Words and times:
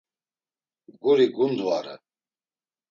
Guri 1.01 1.27
gundvare. 1.35 1.95